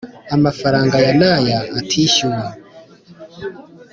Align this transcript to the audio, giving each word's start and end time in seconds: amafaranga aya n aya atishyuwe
amafaranga 0.35 0.93
aya 1.01 1.11
n 1.19 1.21
aya 1.35 1.59
atishyuwe 1.79 2.47